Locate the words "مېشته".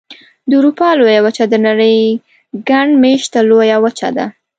3.03-3.39